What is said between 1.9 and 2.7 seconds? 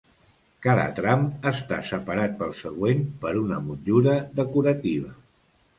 separat pel